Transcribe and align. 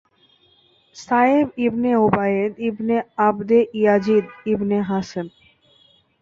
সায়েব 0.95 1.47
ibn 1.57 1.91
Ubayd 1.97 2.51
ibn 2.69 2.95
Abd 3.27 3.59
Yazid 3.73 4.25
ibn 4.45 4.77
Hashem. 4.89 5.27